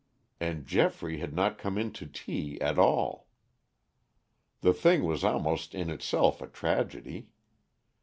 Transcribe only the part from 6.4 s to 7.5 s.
a tragedy.